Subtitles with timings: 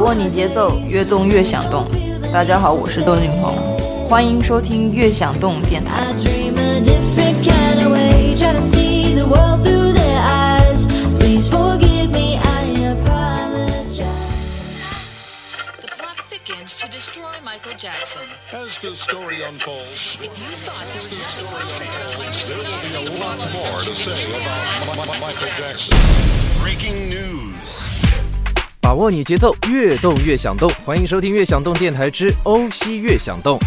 [0.00, 1.86] 握你节奏，越动越想动。
[2.32, 3.54] 大家好，我是窦靖鹏，
[4.08, 6.06] 欢迎收听《越想动》电台。
[28.80, 30.70] 把握你节奏，越动越想动。
[30.84, 33.58] 欢迎收听《越想动》电台之欧西越想动。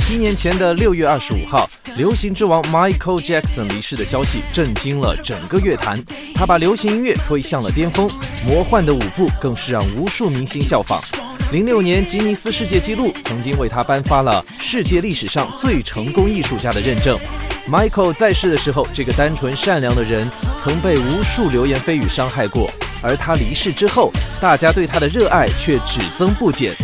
[0.00, 5.98] 七年前的六月二十五号，流行之王 Michael Jackson 离世的消息震惊了整个乐坛。
[6.34, 8.08] 他把流行音乐推向了巅峰，
[8.46, 11.02] 魔幻的舞步更是让无数明星效仿。
[11.50, 17.18] 零六年，吉尼斯世界纪录曾经为他颁发了世界历史上最成功艺术家的认证。
[17.66, 26.74] Michael 在世的时候，这个单纯善良的人曾被无数流言蜚语伤害过，而他离世之后，大家对他的热爱却只增不减。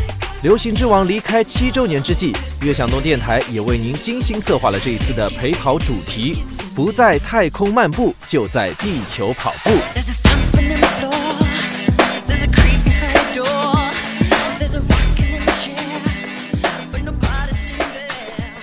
[0.42, 6.42] 流行之王离开七周年之际，悦享动电台也为您精心策划了这一次的陪跑主题：
[6.74, 9.70] 不在太空漫步，就在地球跑步。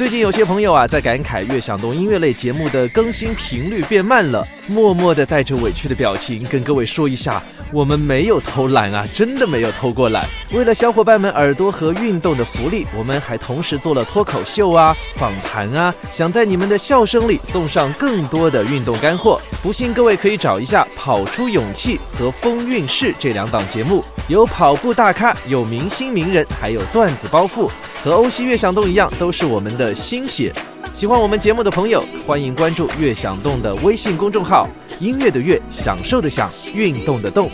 [0.01, 7.39] 最近有些朋友啊，在感慨悦享动音乐类节目的更新频率变慢了，默默的带着委屈的表情跟各位说一下。
[7.71, 10.25] 我们没有偷懒啊，真的没有偷过懒。
[10.53, 19.39] 为了小伙伴们耳朵和运动的福利，我们还同时做了脱口秀啊、访谈啊，想在你们的笑声里送上更多的运动干货。
[19.63, 27.69] 不信各位可以找一下《跑出勇气》和《风韵事》这两档节目，有跑步大咖，有明星名人，还有段子包袱，
[28.03, 30.51] 和欧西悦享动一样，都是我们的心血。
[30.93, 34.67] 喜欢我们节目的朋友，欢迎关注“悦享动”的微信公众号，
[34.99, 37.49] 音乐的乐，享受的享，运动的动。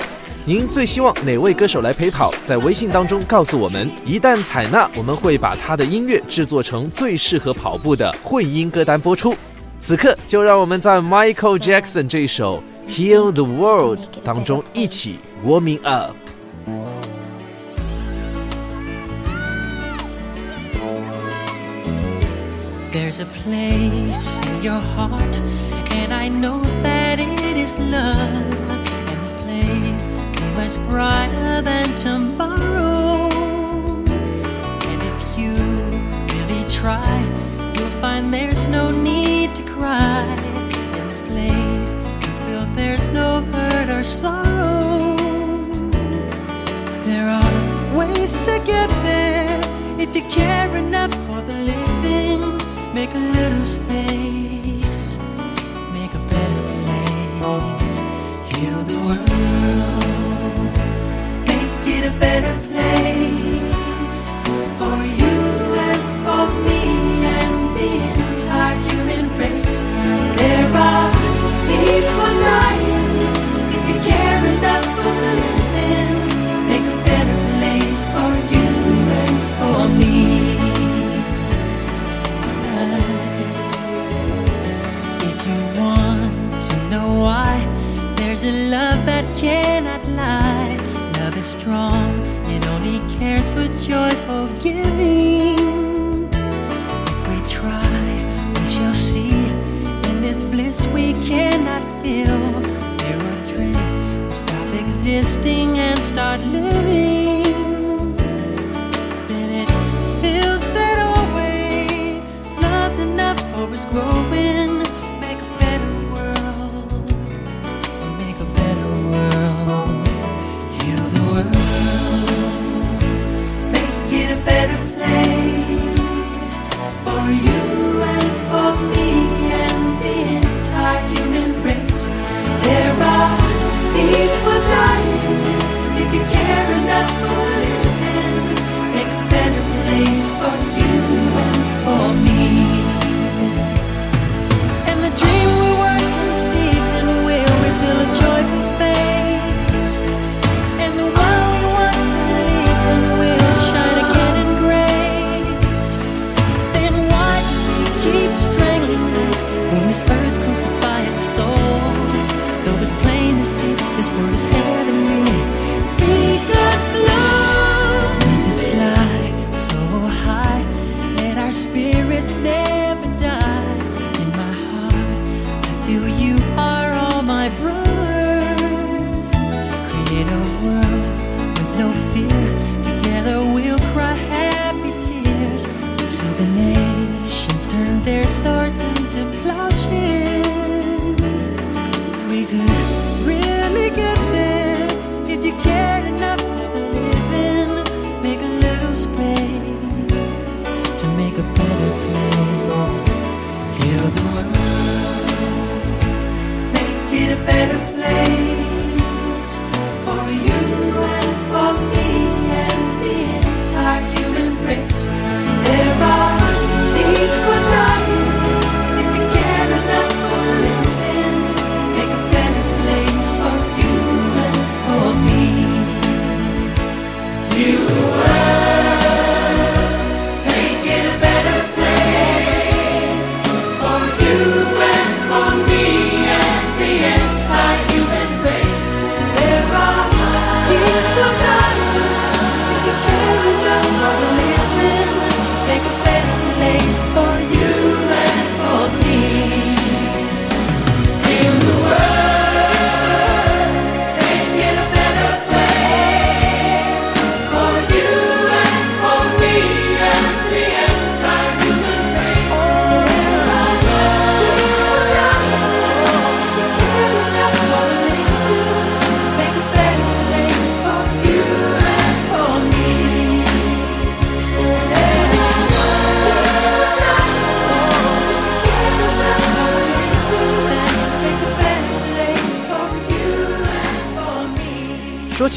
[0.48, 2.34] 您最希望哪位歌手来陪跑？
[2.46, 9.36] 在微信当中告诉我们，一旦采纳，我们会把他的音乐制作成最适合跑步的混音歌单播出。
[9.82, 16.16] 此刻，就让我们在 Michael Jackson 这一首《Heal the World》当中一起 warming up。
[22.94, 25.42] There's a place in your heart,
[25.90, 28.87] and I know that it is love.
[30.58, 33.37] Was brighter than tomorrow.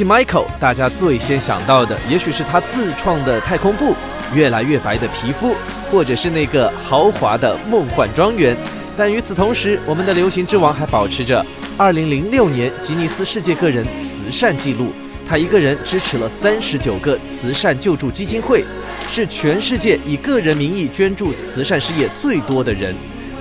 [0.01, 3.95] 起 Michael，大家最先想到的也许是他自创的太空步、
[4.35, 5.55] 越来越白的皮肤，
[5.93, 8.57] 或者是那个豪华的梦幻庄园。
[8.97, 11.45] 但与此同时，我们的流行之王还保持着
[11.77, 14.91] 2006年吉尼斯世界个人慈善纪录。
[15.29, 18.65] 他一个人支持了39个慈善救助基金会，
[19.11, 22.95] 是全世界以个人名义捐助慈善事业最多的人。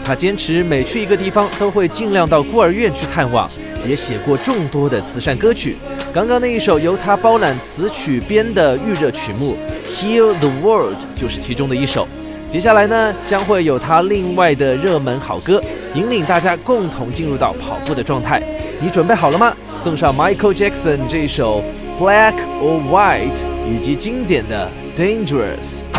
[0.03, 3.50] 他坚持每去一个地方都会尽量到孤儿院去探望，
[3.88, 5.77] 也写过众多的慈善歌曲。
[6.11, 9.56] 刚刚那一首由他包揽词曲编的预热曲目
[9.94, 12.07] 《Heal the World》就是其中的一首。
[12.50, 15.61] 接下来呢，将会有他另外的热门好歌，
[15.94, 18.41] 引领大家共同进入到跑步的状态。
[18.81, 19.56] 你准备好了吗？
[19.79, 21.61] 送上 Michael Jackson 这一首
[22.03, 23.38] 《Black or White》，
[23.71, 24.67] 以及经典的
[25.00, 25.89] 《Dangerous》。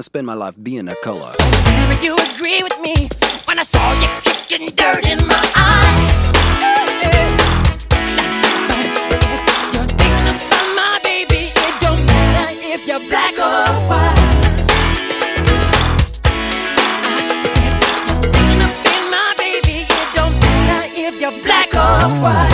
[0.00, 1.34] Gonna spend my life being a color.
[1.36, 3.06] Tell you agree with me
[3.44, 5.90] when I saw you kicking dirt in my eye.
[22.20, 22.49] But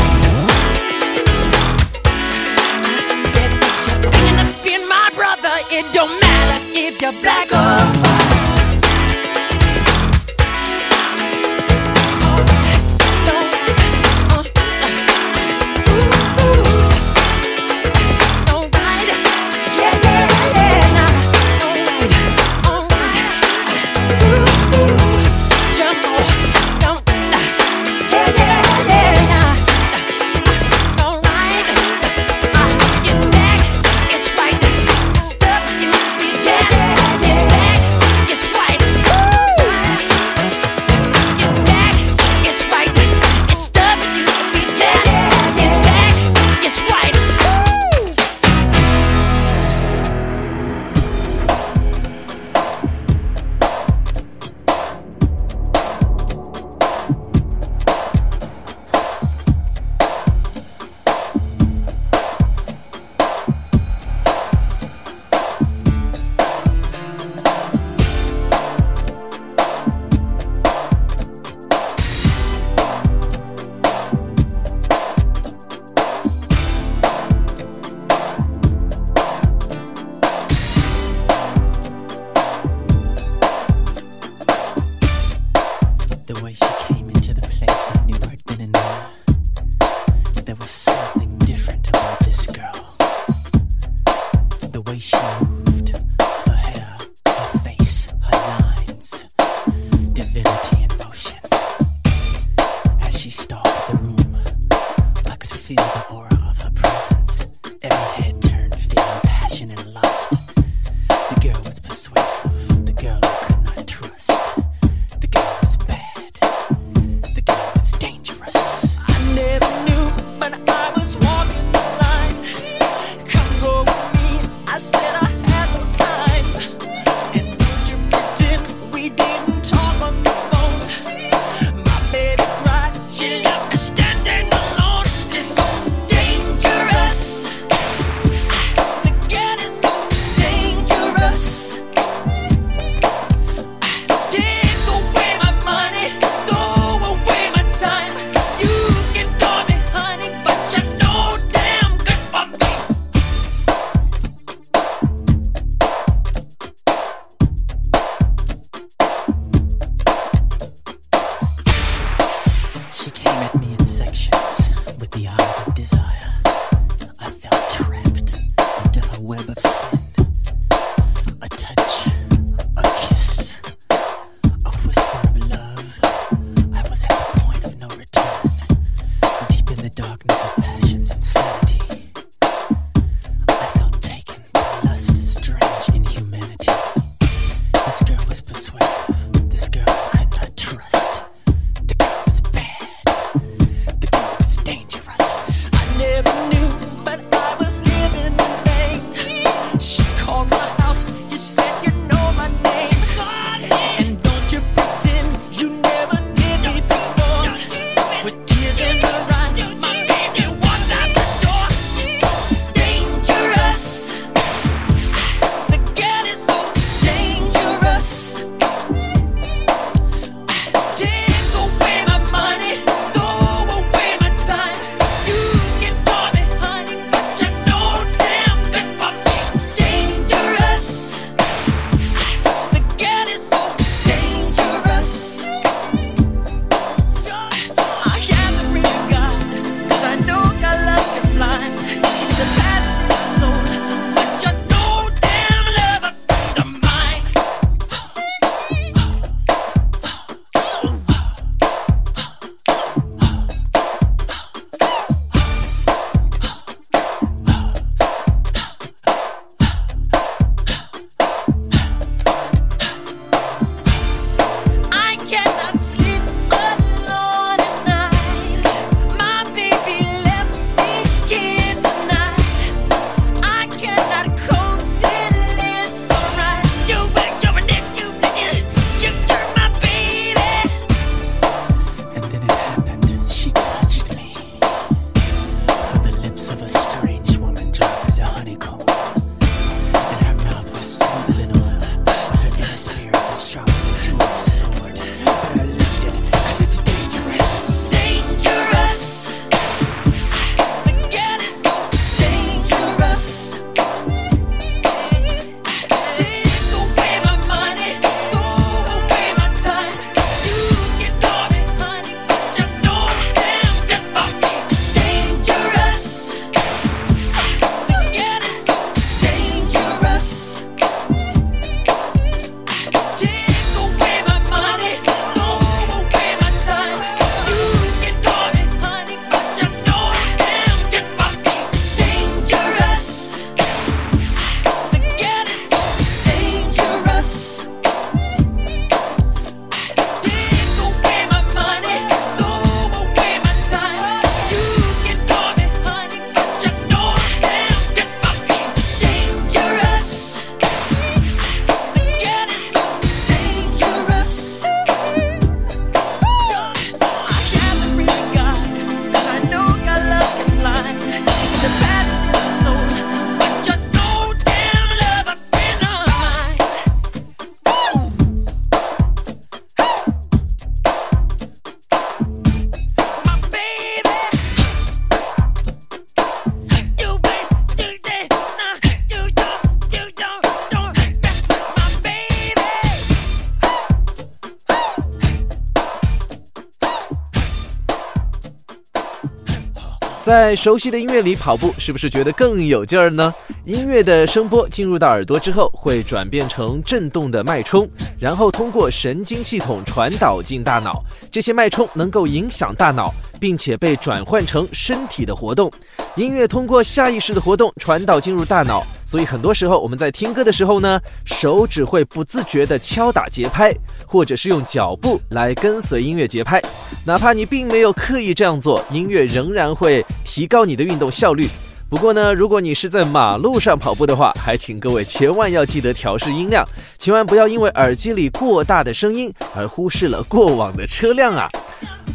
[390.27, 393.33] 在熟悉的音乐里跑步，是不是觉得更有劲儿呢？
[393.67, 397.85] 音乐的声波进入到耳朵之后，会转变成震动的脉冲，
[398.17, 401.03] 然后通过神经系统传导进大脑。
[401.33, 405.69] 这些脉冲能够影响大脑，并且被转换成身体的活动。
[406.15, 413.75] 音乐通过下意识的活动传导进入大脑，所以很多时候我们在听歌的时候呢，手指会不自觉地敲打节拍，
[414.07, 416.63] 或者是用脚步来跟随音乐节拍。
[417.05, 421.49] 哪怕你并没有刻意这样做，音乐仍然会提高你的运动效率。
[421.89, 426.67] 不过呢，如果你是在马路上跑步的话，还请各位千万要记得调试音量，
[426.99, 431.49] 千万不要因为耳机里过大的声音而忽视了过往的车辆啊。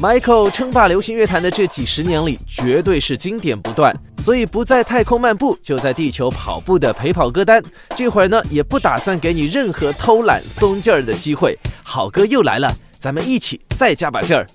[0.02, 3.96] Michael 称霸流行乐坛的这几十年里，绝对是经典不断。
[4.18, 7.64] 所以不在太空漫步，就在地球跑步的陪跑歌单，
[7.96, 11.58] 这会儿呢也不打算给你任何偷懒松劲儿的机会。
[11.82, 14.46] 好歌又来了，咱们一起再加把劲儿。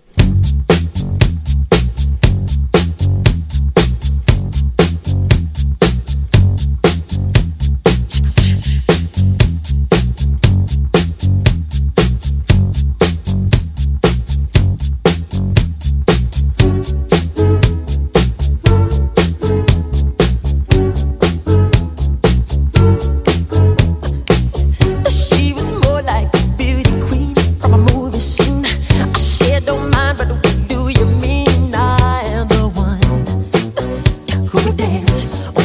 [34.57, 35.56] go dance.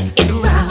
[0.00, 0.69] it round.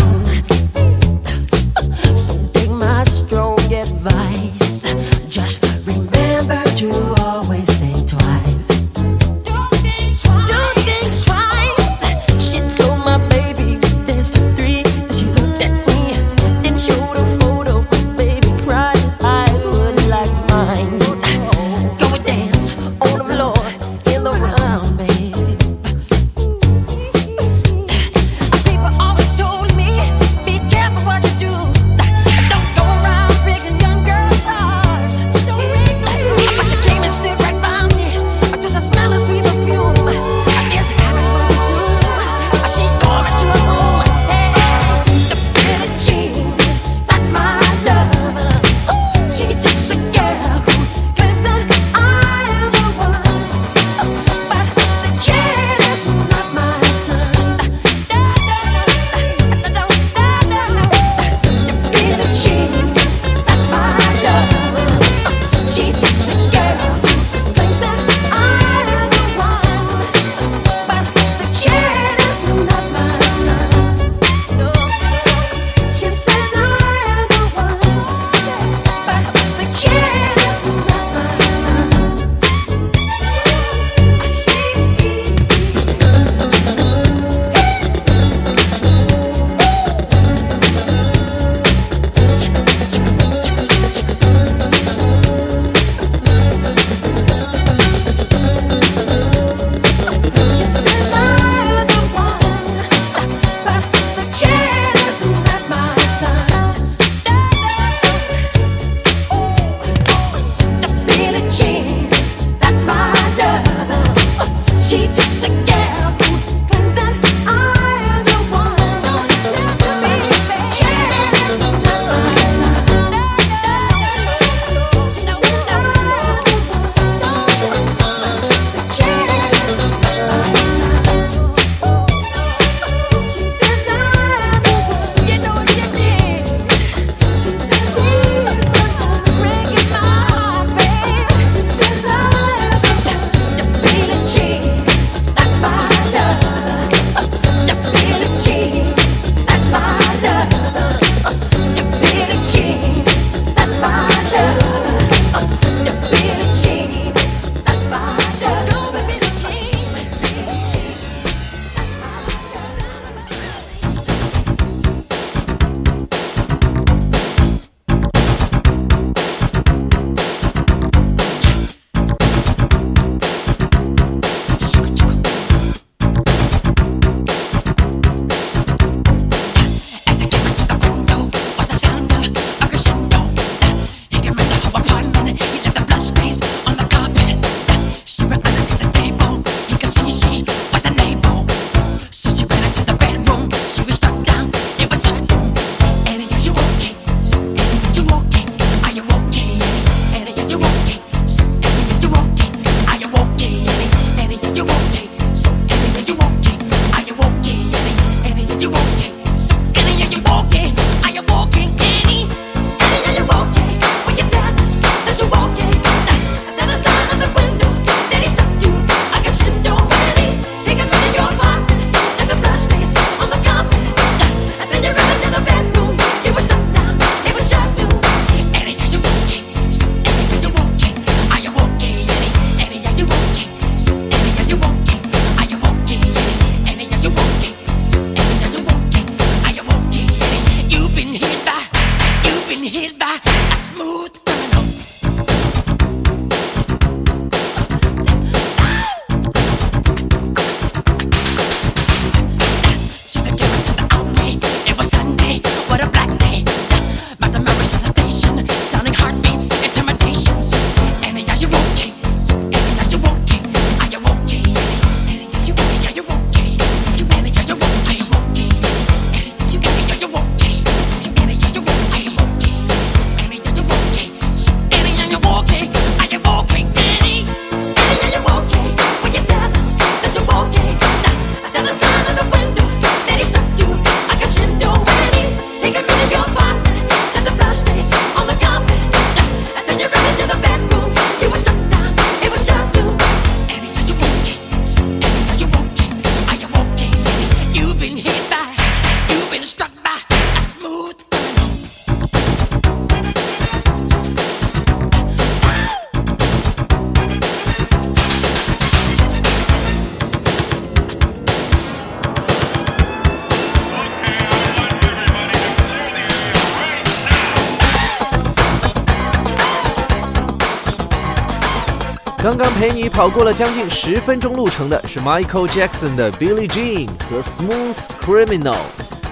[322.82, 328.56] 你跑过了将近十分钟路程的是 Michael Jackson 的 Billie Jean 和 Smooth Criminal。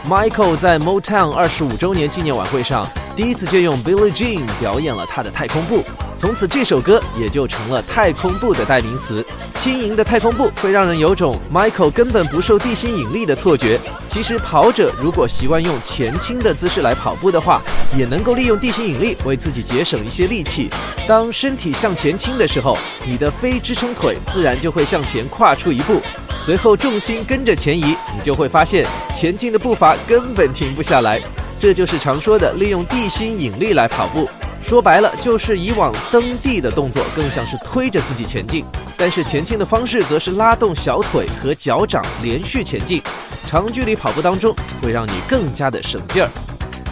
[0.07, 5.83] Michael 在 Motown 二十五周年纪念晚会上，第一次借用 Billie Jean 表演了他的太空步，
[6.17, 9.23] 从此这首歌也就成了太空步的代名词。
[9.55, 13.79] 轻盈的太空步会让人有种 Michael 根本不受地心引力的错觉。
[14.07, 17.61] 其实跑者如果习惯用前倾的姿势来跑步的话，
[17.95, 20.69] 也能够利用地心引力为自己节省一些力气。
[21.07, 22.75] 当身体向前倾的时候，
[23.05, 26.01] 你的非支撑腿自然就会向前跨出一步，
[26.39, 31.21] 随后重心跟着前移，你就会发现前进的步伐根本停不下来。
[31.59, 34.27] 这就是常说的利用地心引力来跑步。
[34.61, 38.65] 说白了，就是以往蹬地的动作更像是推着自己前进，
[38.97, 43.01] 但是前进的方式则是拉动小腿和脚掌连续前进。
[43.45, 46.29] 长距离跑步当中会让你更加的省劲儿。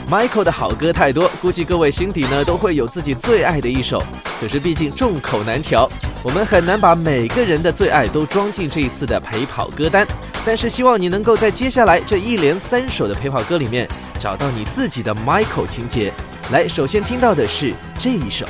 [0.10, 4.02] Michael 的好歌太多，估计各位心底呢都会有自己最爱的一首。
[4.40, 5.90] 可是毕竟众口难调，
[6.24, 10.08] 我们很难把每个人的最爱都装进这一次的陪跑歌单。
[10.46, 16.14] 但是希望你能够在接下来这一连三首的陪跑歌里面，找到你自己的 Michael 情节。
[16.52, 18.46] 来，首先听到的是这一首。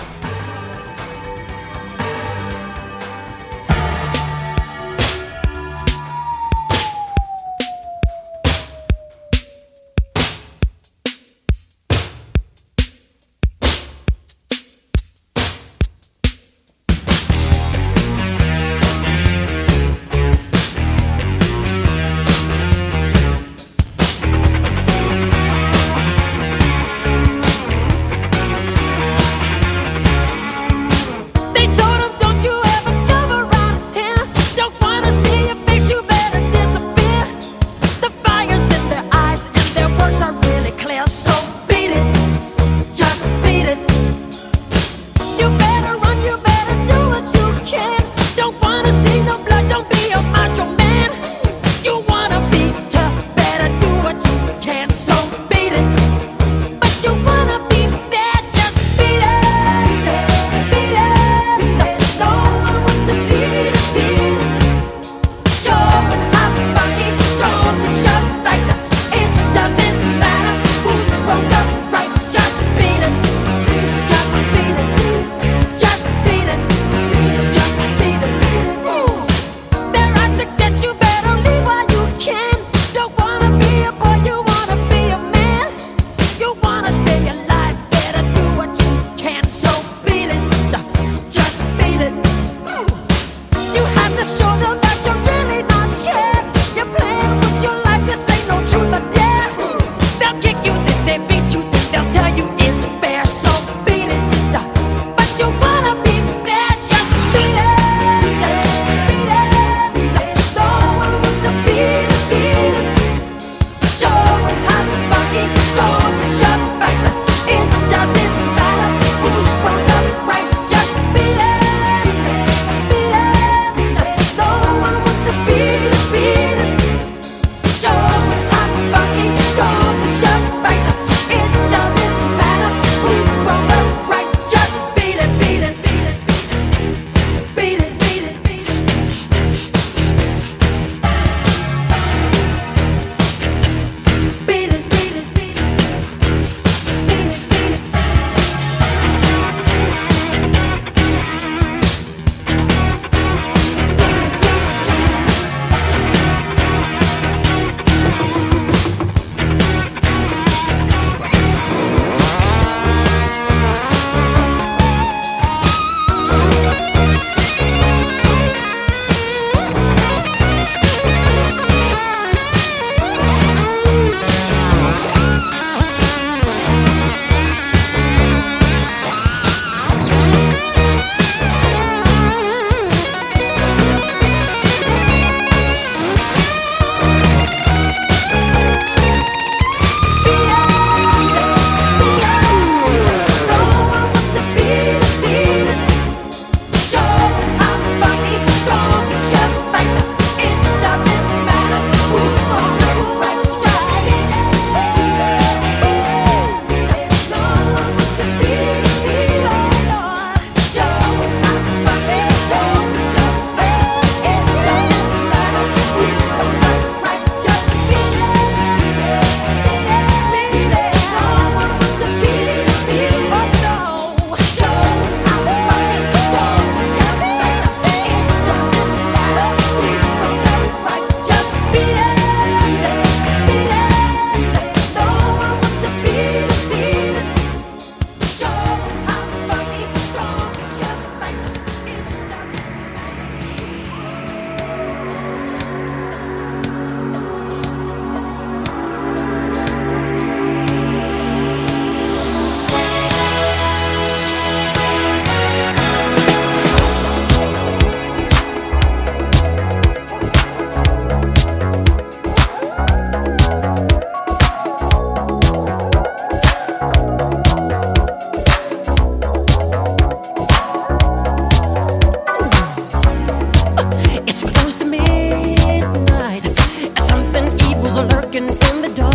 [278.36, 279.15] lurking in the dark.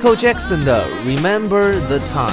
[0.00, 2.30] Michael Jackson 的《Remember the Time》，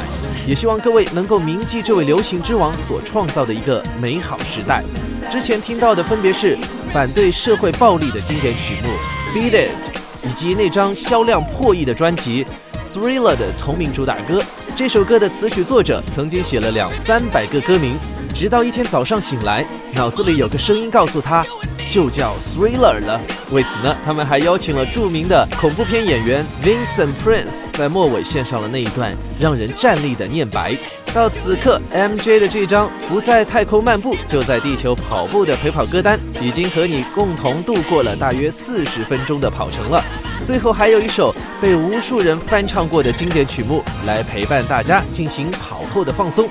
[0.48, 4.86] 也希望各位能够铭记这位流行之王所创造的一个美好时代。
[5.30, 6.58] 之前听到的分别是
[6.94, 8.90] 反对社会暴力的经典曲目
[9.38, 9.86] 《Beat It》，
[10.30, 12.46] 以及那张销量破亿的专辑
[12.82, 14.42] 《Thriller》的同名主打歌。
[14.74, 17.98] 这首歌的词曲作者曾经写了两三百个歌名，
[18.34, 21.46] 直到一天早上醒来，脑子里有个声音告诉他。
[21.88, 23.20] 就叫 Thriller 了。
[23.52, 30.76] 为此呢，他们还邀请了著名的恐怖片演员 Vincent Prince 在末尾献上了那一段让人站立的念白。
[31.14, 40.04] 到此刻，MJ 的这张不在太空漫步，就在地球跑步的陪跑歌单，已经和你共同度过了大约四十分钟的跑程了。
[40.46, 46.48] 最后还有一首被无数人翻唱过的经典曲目，来陪伴大家进行跑后的放松。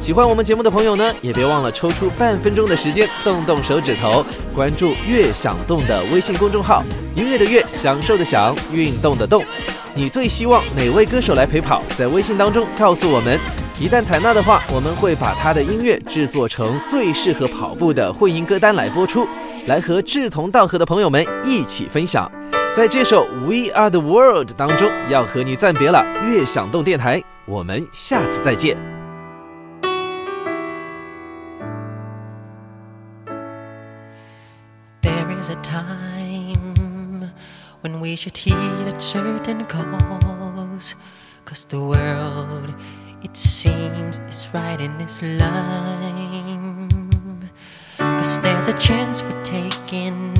[0.00, 4.24] 喜欢我们节目的朋友呢，也别忘了抽出半分钟的时间，动动手指头，
[4.54, 6.82] 关注“乐享动”的微信公众号，
[7.14, 9.44] 音乐的乐，享受的享，运动的动。
[9.94, 11.82] 你最希望哪位歌手来陪跑？
[11.96, 13.38] 在微信当中告诉我们。
[13.78, 19.28] 一旦采纳的话，我们会把他的音乐制作成最适合跑步的混音歌单来播出，
[19.66, 22.30] 来和志同道合的朋友们一起分享。
[22.74, 26.02] 在这首《We Are the World》当中，要和你暂别了。
[26.26, 28.99] 悦享动电台，我们下次再见。
[37.80, 40.94] When we should heed a certain cause.
[41.44, 42.74] Cause the world,
[43.22, 46.88] it seems, is right in its line.
[47.98, 50.34] Cause there's a chance we're taking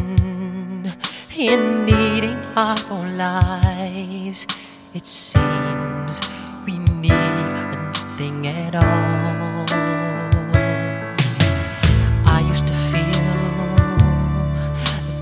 [1.36, 4.47] in needing our own lives.
[4.93, 6.20] It seems
[6.66, 7.11] we need
[7.72, 9.66] nothing at all.
[12.26, 13.11] I used to feel
[13.64, 14.03] that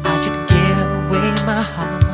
[0.05, 2.08] I should give away my heart,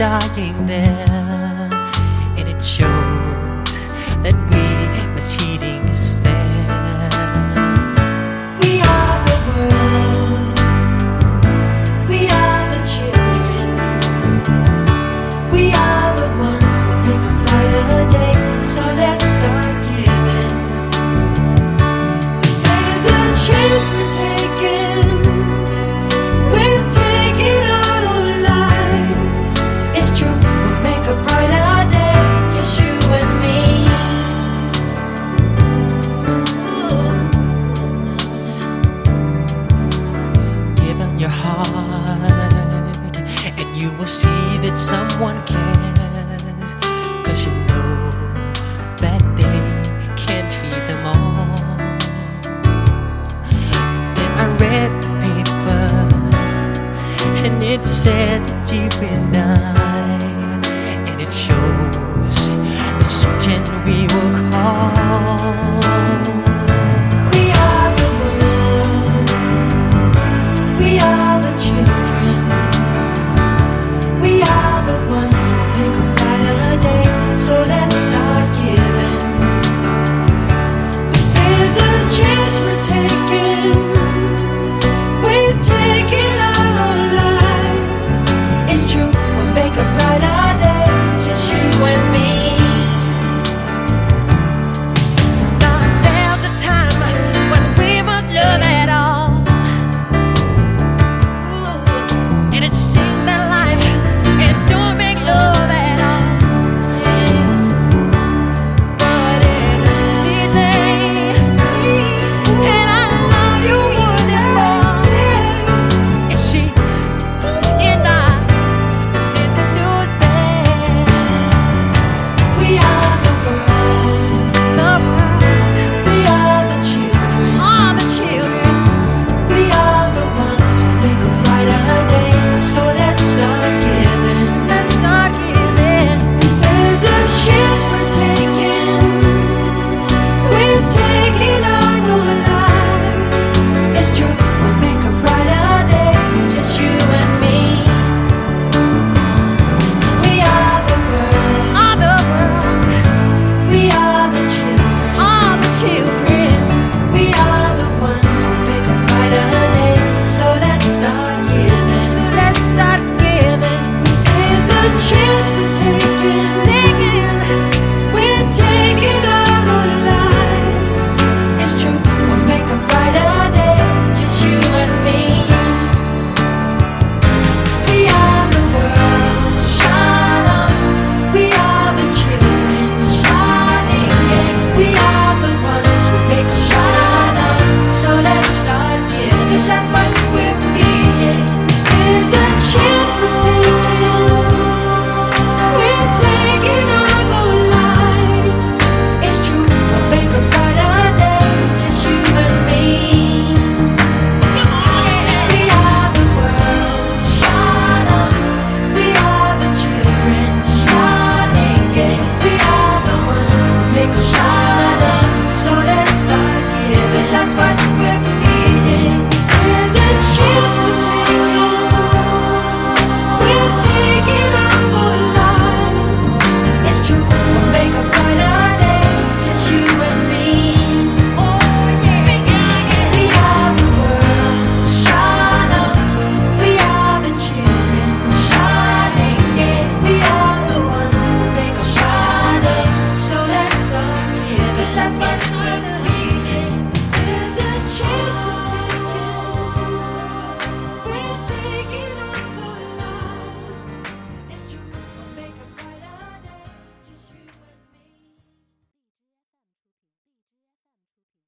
[0.00, 1.19] dying there,